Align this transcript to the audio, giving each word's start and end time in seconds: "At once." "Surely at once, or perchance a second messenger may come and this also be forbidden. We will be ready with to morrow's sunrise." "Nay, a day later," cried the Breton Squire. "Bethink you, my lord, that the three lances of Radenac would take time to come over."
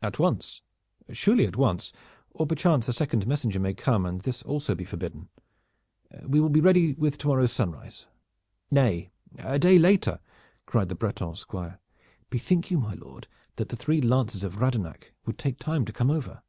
"At 0.00 0.18
once." 0.18 0.62
"Surely 1.12 1.44
at 1.44 1.56
once, 1.58 1.92
or 2.30 2.46
perchance 2.46 2.88
a 2.88 2.92
second 2.94 3.26
messenger 3.26 3.60
may 3.60 3.74
come 3.74 4.06
and 4.06 4.18
this 4.22 4.42
also 4.44 4.74
be 4.74 4.86
forbidden. 4.86 5.28
We 6.22 6.40
will 6.40 6.48
be 6.48 6.62
ready 6.62 6.94
with 6.94 7.18
to 7.18 7.26
morrow's 7.28 7.52
sunrise." 7.52 8.06
"Nay, 8.70 9.10
a 9.40 9.58
day 9.58 9.78
later," 9.78 10.20
cried 10.64 10.88
the 10.88 10.94
Breton 10.94 11.36
Squire. 11.36 11.80
"Bethink 12.30 12.70
you, 12.70 12.78
my 12.78 12.94
lord, 12.94 13.28
that 13.56 13.68
the 13.68 13.76
three 13.76 14.00
lances 14.00 14.42
of 14.42 14.56
Radenac 14.56 15.12
would 15.26 15.36
take 15.38 15.58
time 15.58 15.84
to 15.84 15.92
come 15.92 16.10
over." 16.10 16.42